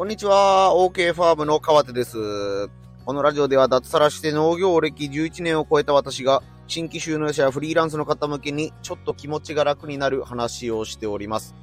[0.00, 0.72] こんにちは。
[0.74, 2.68] OK ファームの川手です。
[3.04, 11.54] このラジオでは脱サラして農業歴11年を超えた私が新規収納者やフリーランスの方向けにちょっと気持ちが楽になる話をしております。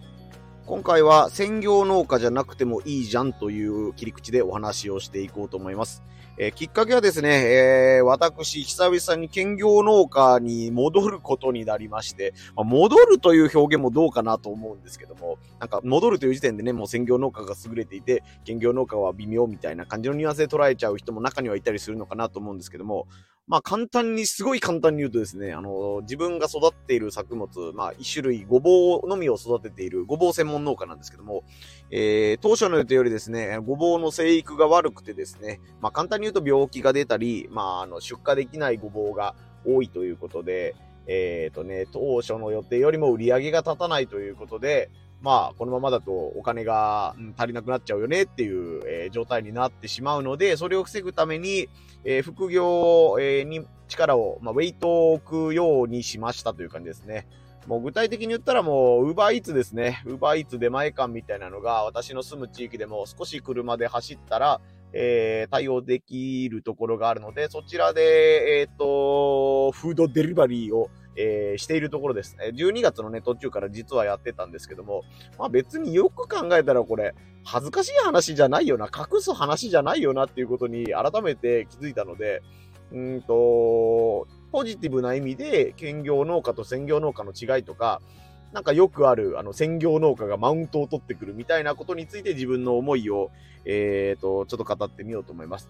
[0.67, 6.03] 今回は専業農家じゃなくてもいいじゃんという切り口でお話をしていこうと思います。
[6.39, 23.07] えー、きっかけはですね、えー、私、久々に兼業農家に戻ることになりまして、まあ、戻るという表現もどうかなと思うんですけども、なんか戻るという時点でね、もう専業農家が優れていて、兼業農家は微妙みたいな感じのニュアンスで捉えちゃう人も中にはいたりするのかなと思うんですけども、
[23.47, 31.43] まあ簡単に、すごい簡単に言うとですね、あの、自分が育っている作物、まあ一種類ごぼうのみを育てているごぼう専門農家なんですけども、
[31.89, 40.75] えー、当初の予定よりですね、ごぼうの生育が悪くてですね、まあ簡単に言うと病気が出たり、まああの、出荷できないごぼうが多いということで、
[41.07, 44.89] えっ、ー、とね、当初の予定よりも売り上げが立たないということで、
[45.21, 51.69] まあ、このままだとお金が、足りなくなっちゃうよねっていう、え、状態になってしまうので、それを防ぐために、
[52.03, 57.27] え、副業、え、に力を、まあ、ウェイトを置くようにしましたという感じですね。
[57.65, 60.01] もう具体的に言ったらもう、ウーバーイーツですね。
[60.05, 64.61] ウーバーイーツ出前館みたいなのが、私の住む地域でも少し車で走ったら、
[64.93, 72.37] えー、対応できるところがあるので、そちらで、えっ、ー、と、フードデリバリーを、えー、しているところです。
[72.39, 75.03] 12月のね、途中から実はやってたんですけども、
[75.37, 82.41] まあ別によく考えたらこれ、恥ずかしい話じゃないよな、隠す話じゃないよなっていうことに改めて気づいたので、
[82.91, 88.01] うんと、ポジティブな意味で、兼業農家と専業農家の違いとか、
[88.53, 93.31] なんかよくある、あの、専業農家がマウントを取ってくるみたいなことについて自分の思いを、
[93.65, 95.69] えっ、ー、と、ちょっと語ってみようと思います。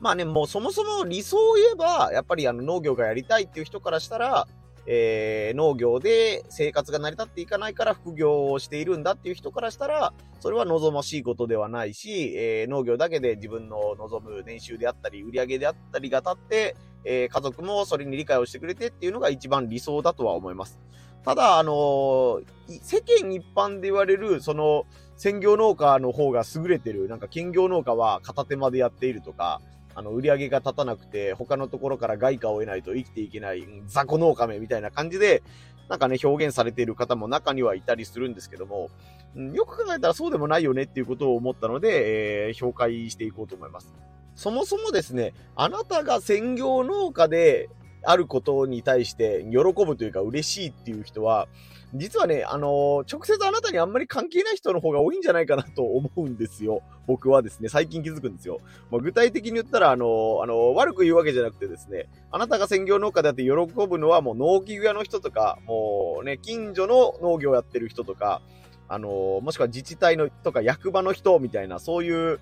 [0.00, 4.46] まあね、もうそもそも理想を言えば、やっぱりあの農業がやりたいっていう人からしたら、
[4.86, 20.78] えー、農業で生活が成り立っていかないから副業をしているんだっていう人からしたら、それは望ましいことではないし、えー、農業だけで自分の望む年収であったり、売り上げであったりが立って、えー、家族もそれに理解をしてくれてっていうのが一番理想だとは思います。
[21.24, 22.42] ただ、あの、
[22.82, 24.84] 世間一般で言われる、その、
[25.16, 29.60] 専業農家の方が優れてる、なんか兼業農家は片手間でやっているとか、
[29.94, 35.42] あの、売り上げが立たなくて、他のところから外貨を得ないと生きていけない、雑魚農家名みたいな感じで、
[35.88, 38.90] なんかね、表現されている方も中にはいたりするんですけども、
[39.34, 43.94] よく考えたらそうでもないよねっていうことを思ったので、えー、紹介していこうと思います。
[44.34, 47.68] そもそもですね、あなたが専業農家で
[48.06, 51.48] あることに対して喜ぶというか嬉しいっていう人は、
[51.94, 56.82] 実はね、あの、直接あなたにあんまり関係ない人の方が多いんじゃないかなと思うんですよ。
[57.06, 58.58] 僕はですね、最近気づくんですよ。
[58.90, 68.42] まあ、具体的に言ったら、あの、あの、悪く言うわけじゃなくてですね、あなたが専業農家であって喜ぶのはもう農機具屋の人とか、もうね、近所の農業やってる人とか、
[68.86, 72.40] あのもしくは自治体のとか役場の人みたいな、そういう、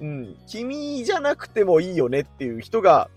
[0.00, 3.08] うん、君じゃなくてもいいよねっていう人が、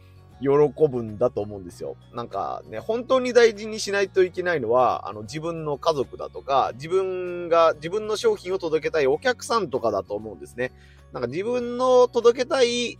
[0.41, 0.49] 喜
[0.87, 1.95] ぶんだと思うんですよ。
[2.13, 10.71] なんかね、本当に大事にしないといけないのは、あの、自分の家族だとか、自分が、自分の商品を届けたいお客さんとかだと思うんですね。
[11.11, 12.97] なんか自分の届けたい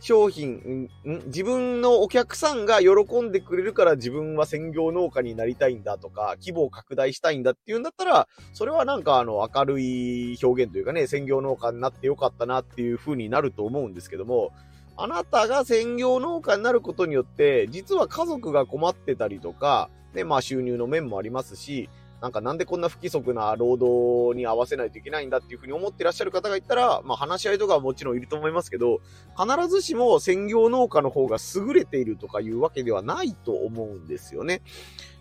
[0.00, 0.90] 商品、
[1.26, 14.52] 自分のお客さんが喜んでくれるから自分は専業農家になりたいんだとか、規模を拡大したいんだっていうんだったら、それはなんかあの明るい表現というかね、専業農家になってよかったなっていう風になると思うんですけども、
[14.96, 21.88] あなたが専業農家になることによって、実は家族が困ってたりとか、ね、まあ収入の面もありますし、
[22.20, 29.00] なんかなんでこんな不規則な労働に合わせないといけないんだっていうふうに思ってらっしゃる方がいたら、まあ話し合いとかはもちろんいると思いますけど、
[29.36, 34.62] 必ずしも専業農家の方が優れているとかいうわけではないと思うんですよね。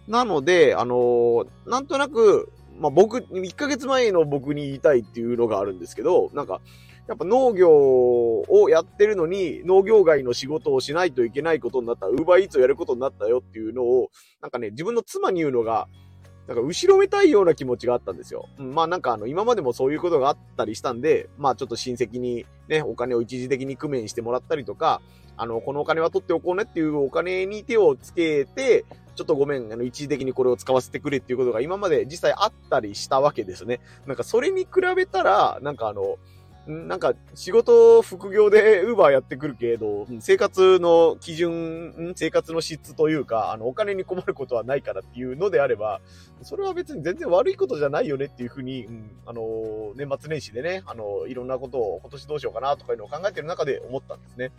[0.08, 6.62] なので、あのー、なんとなく、まあ僕、1ヶ月前の僕に言いたいっていうのがあるんですけど、なんか、
[7.08, 14.10] やっぱ農業をやってるのに、農業外の仕事をしないといけないことになった、ウーバーイーツをやることになったよっていうのを、
[14.42, 15.88] なんかね、自分の妻に言うのが、
[16.48, 18.50] なんか後ろめたいような気持ちがあったんですよ。
[18.58, 25.02] うん、まあなんかあの、今までもそういうことがあったりしたんで、まあちょっと親戚にね、お金を一時的に工面してもらったりとか、
[25.38, 28.86] あの、このお金は取っておこうねっていうお金に手をつけて、
[29.16, 33.80] ちょっとごめん、あの、一時的にこれを使わせてくれっていうことが今まで実際あったりしたわけですね。
[34.06, 36.18] なんかそれに比べたら、なんかあの、
[36.66, 46.00] なんか、仕事、副業でウーバーやってくるけど、生活の基準、生活の質というか、あの、お金に困ることはないからっていうのであれば、
[46.42, 54.52] それは別に全然悪いことじゃないよねっていうふうに、うん、あの、年末年始でね、あの、いろんなことを今年どうしようかなとかいうのを考えてる中で思ったんですね。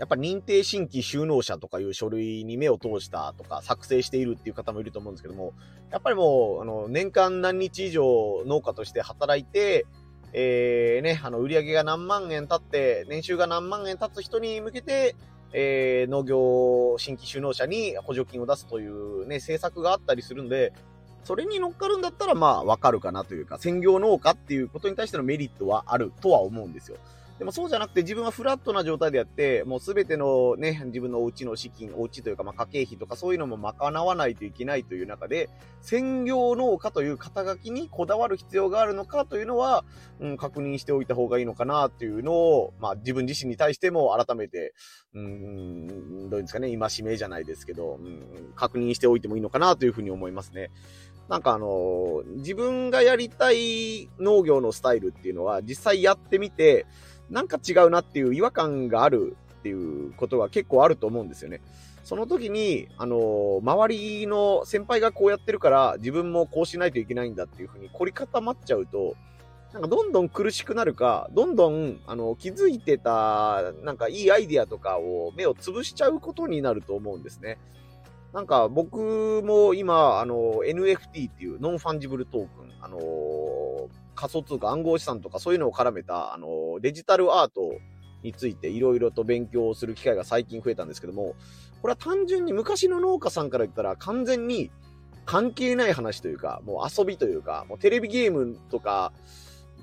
[0.00, 5.54] やっぱ認定新規収納者とかいう書類に目を通したとか作成しているっていう方もいると思うんですけども、
[5.90, 9.86] やっぱりもう、あの、年間何日以上農家として働いて、
[10.32, 15.16] えー、ね、あの、売り上げが何万円経って、年収が何万円経つ人に向けて、
[15.52, 20.72] えー、農業新規就農者に補助金を出すというね、政策があったりするんで、
[21.24, 26.98] それに乗っかるんだったら、まあ、わかるかなというか、専業農家っていうことに対してのメリットはあるとは思うんですよ。
[27.38, 35.48] でもそうじゃなくて自分はフラットな状態でやって、もうすべてのね、自分のお家の資金、お家というかまあ家計費とかそういうのも賄わないといけないという中で、
[35.80, 39.84] 専業農家という肩書きにこだわる必要があるのかというのは、
[40.18, 44.74] うん、確認しておいた方がいいのかなっていうのを、まあ自分自身に対しても改めて、
[45.14, 45.86] うん、
[46.30, 50.70] どういうんですかね、今指名じゃないですけど、うん、確認しておいてもいいのかなというふうに思いますね。
[51.28, 56.86] なんかあの自分がやりたい農業のスタイルっていうのは実際やってみて、
[57.30, 59.72] なんか違うなっていう違和感があるってい
[60.08, 61.60] うことが結構あると思うんですよね。
[62.04, 69.14] その時に、あの周りの先輩がこうやってるから自分もこうしないといけないんだっていうふうに凝り固まっちゃうと、
[69.72, 77.58] なんかどんどん苦しくなるか、どんどん、あの、気づいてた、なんかいいアイディアとかを芽を潰しちゃうことになると思うんですね。
[78.32, 82.98] なんか僕も今、あの、NFT っていう Non-Fungible Token、あの
[84.18, 87.78] 仮想通貨暗号資産とかそういうのを絡めた、あの、デジタルアート
[88.24, 91.36] についていろいろと勉強をする機会が最近増えたんですけども、
[91.80, 94.72] これは単純に昔の農家さんから言ったら完全に
[95.24, 99.12] 関係ない話というか、もう遊びというか、もうテレビゲームとか、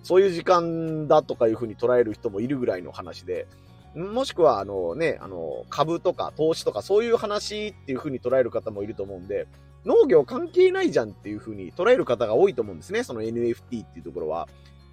[0.03, 3.47] そういう時間だとかいうふうに捉える人もいるぐらいの話で、
[3.95, 9.47] もしくは、あのね、あの、株とか投資とかそういう話っていうふうに捉える方もいると思うんで、
[9.85, 13.03] 農業関係ないじゃんっていう風に捉える方が多いと思うんですね。
[13.03, 14.47] その NFT っていうところは。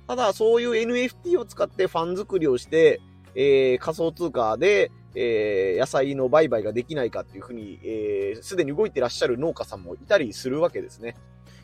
[0.06, 3.00] ただ、そういう NFT を使ってファン作りをして、
[3.34, 11.16] えー、仮想通貨で、えー、野菜の売買ができないかっていうふうに、えー、すでに動いてらっしゃる農家さんもいたりするわけですね。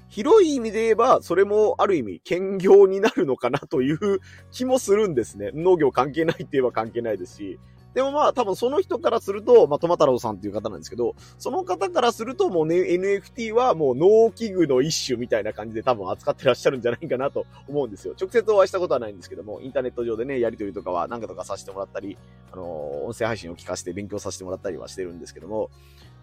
[0.09, 4.21] 広い意味で言えば、それもある意味、兼業になるのかなという
[4.51, 5.51] 気もするんですね。
[5.53, 7.61] 農業関係ないって言えば関係ないですし、
[7.99, 18.15] でもまあ多分その人からすると、まあトマ太郎さんっていう方なんですけど、その方からするともうね、NFT はもう農機具の一種みたいな感じで多分扱ってらっしゃるんじゃないかなと思うんですよ。
[18.17, 22.17] 直接お会いしたことはないんですけども、インターネット上でね、やりとりとかは何かとかさせてもらったり、
[22.53, 22.67] あのー、
[23.07, 25.71] 音声配信を聞かせて勉強させてもらったりはしてるんですけども、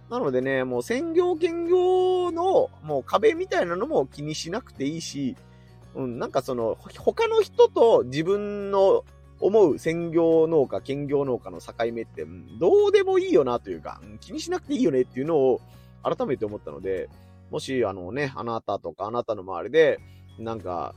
[0.09, 5.35] なのでね、もう専業兼業のもう壁みたいなのも気にしなくていいし、
[5.93, 9.03] うん、なんかその、他の人と自分の
[9.39, 12.25] 思う専業農家、兼業農家の境目って、
[12.59, 15.61] どうでもいいよなというか、気にしなくていいよねっていうのを
[16.03, 17.09] 改めて思ったので、
[17.51, 19.99] もし、あのね、あなたとかあなたの周りで、
[20.39, 20.93] なんか、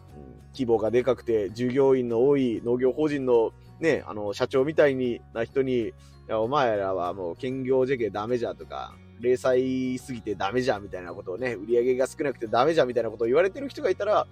[0.52, 5.92] 規模がでかくて従業員の多い農業法人のね、あの、社長みたいにな人に、い
[6.28, 14.26] や、お前らはもう兼業じゃけダメじゃとか、零細すぎてダメじゃみたいなことをね、売り上げが少なくてダメじゃみたいなことを言われてる人がいたら、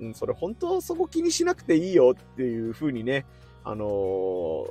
[0.00, 3.24] うん、それ本当はそこ気にしなくていいよっていう風にね、
[3.64, 4.66] あのー、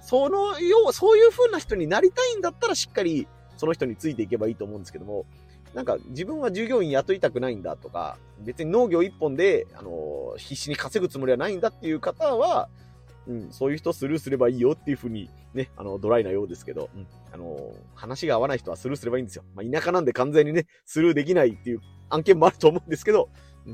[0.00, 3.26] そのよう、そういう風な人になりたいんだったらしっかり
[3.56, 5.26] その人についていけばいいと思うんですけども、
[5.74, 12.68] なんか自分は従業員雇いたくないんだとか、別に農業一本で、あのー、必死に稼ぐつもりはないんだっていう方は、
[13.26, 19.44] うん、そういう人スルーすればいいよっていう風にね、あの、ドライなようですけど、うん、あの、話が合わない人はスルーすればいいんですよ。
[19.54, 23.28] まあ、田舎なんで完全にね、スルーできないっていう案件もあると思うんですけど、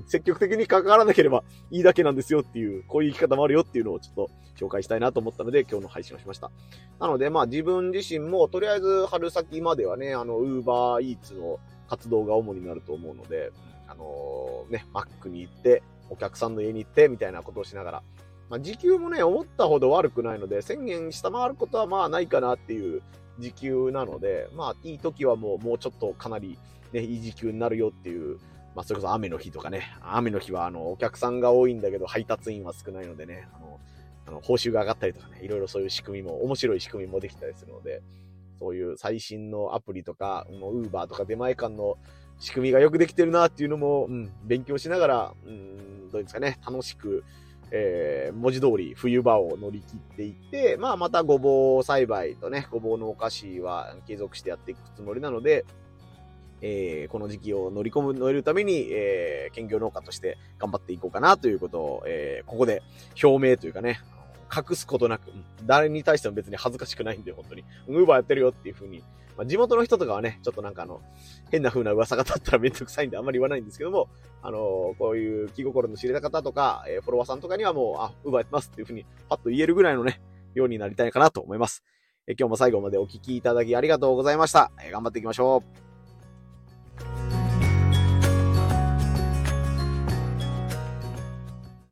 [0.06, 6.50] 積極的に関わらなければいいだけなんですよっていう、こういう生き方もあるよっていうのをちょっと紹介したいなと思ったので、今日の配信をしました。
[7.00, 13.50] なので、まあ自分自身も、とりあえず春先まではね、あの、ウーバーイーツの活動が主になると思うので、
[13.88, 18.02] あのー、ね、マックに行って、お客さんの家に行って、みたいなことをしながら、
[18.48, 23.02] まあ時給もね、思ったほど悪くないので、1000円下回ることはまあないかなっていう
[23.40, 26.58] 時給なので、まあいい時はもう、もうちょっとかなり
[26.92, 28.38] ね、いい時給になるよっていう、
[28.74, 33.80] まあ、それこそ雨の日とかね、雨の日は、あの、お客さんが多いんだけど、配達員は少ないのでね、あの、
[34.26, 38.02] あの報酬が上がったりとかね、いろいろそういう仕組みも、面白い仕組みもできたりするので、
[38.58, 41.96] そういう最新のアプリとか、ウーバーとか出前館の
[42.38, 47.24] 仕組みがよくできてるなっていうのも、うん、勉強しながら、うん、どうですかね、楽しく、
[47.70, 55.64] えー、文字通り冬場を乗り切っていって、まあまたごぼう栽培とね、ごぼうのお菓子は継続してやっていくつもりなので、
[56.62, 62.82] えー、この時期を乗り込む、乗れるために、えー、兼業農家として頑張っていこうかなということを、えー、ここで
[63.22, 64.00] 表明というかね、
[64.54, 65.32] 隠すことなく、
[65.64, 67.64] 誰に対しても別に恥ずかしくないんで、本当に。
[67.86, 69.02] ウーバーやってるよっていう風に。
[69.36, 71.00] まあ、地元の人とかはね、ちょっとなんかあの、
[71.50, 74.08] 変な風な噂が立ったらめんどくさいんであんまり言わないんですけども、
[74.42, 80.20] あのー、こういう気心の知れた方とか、えー、フォロワーさんとかにはもう、あ、ウーバーやってますっていう風にパッと言えるぐらいのね、
[80.54, 81.84] ようになりたいかなと思います。
[82.26, 84.72] えー、今日も最後までお聴きいただきありがとうございました。
[84.84, 85.89] え、頑張っていきましょう。